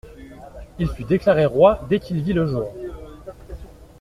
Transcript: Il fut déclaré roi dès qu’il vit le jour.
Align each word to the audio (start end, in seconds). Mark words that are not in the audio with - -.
Il 0.79 0.87
fut 0.89 1.03
déclaré 1.03 1.45
roi 1.45 1.85
dès 1.87 1.99
qu’il 1.99 2.23
vit 2.23 2.33
le 2.33 2.47
jour. 2.47 2.73